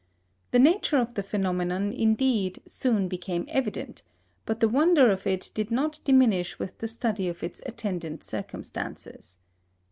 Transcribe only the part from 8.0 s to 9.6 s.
circumstances.